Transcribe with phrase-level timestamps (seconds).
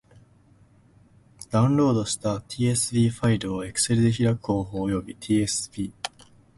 [1.51, 5.93] ダウンロードした tsv ファイルを Excel で開く方法及び tsv...